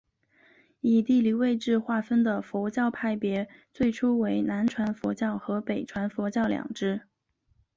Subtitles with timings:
[0.79, 7.01] 以地理位置划分的佛教派别最初为南传佛教和北传佛教两支。